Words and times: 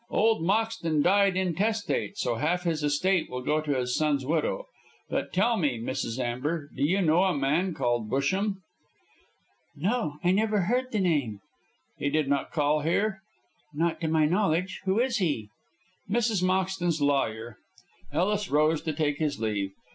"Old 0.09 0.41
Moxton 0.41 1.03
died 1.03 1.37
intestate, 1.37 2.17
so 2.17 2.33
half 2.37 2.63
his 2.63 2.81
estate 2.83 3.29
will 3.29 3.43
go 3.43 3.61
to 3.61 3.75
his 3.75 3.95
son's 3.95 4.25
widow. 4.25 4.65
But 5.11 5.31
tell 5.31 5.57
me, 5.57 5.79
Mrs. 5.79 6.17
Amber, 6.17 6.71
do 6.75 6.83
you 6.89 7.03
know 7.03 7.25
a 7.25 7.37
man 7.37 7.75
called 7.75 8.09
Busham?" 8.09 8.55
"No, 9.75 10.17
I 10.23 10.31
never 10.31 10.61
heard 10.61 10.91
the 10.91 10.99
name." 10.99 11.39
"He 11.99 12.09
did 12.09 12.27
not 12.27 12.51
call 12.51 12.79
here?" 12.79 13.21
"Not 13.75 14.01
to 14.01 14.07
my 14.07 14.25
knowledge. 14.25 14.81
Who 14.85 14.99
is 14.99 15.17
he?" 15.17 15.49
"Mrs. 16.09 16.41
Moxton's 16.41 16.99
lawyer." 16.99 17.57
Ellis 18.11 18.49
rose 18.49 18.81
to 18.81 18.93
take 18.93 19.19
his 19.19 19.39
leave. 19.39 19.69